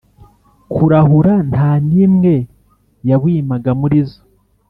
[0.73, 2.35] kurahura nta n imwe
[3.09, 4.19] yawimaga Muri zo